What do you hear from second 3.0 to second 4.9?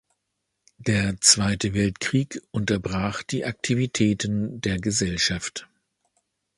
die Aktivitäten der